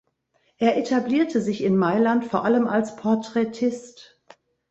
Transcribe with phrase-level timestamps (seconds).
[0.57, 4.19] Er etablierte sich in Mailand vor allem als Porträtist.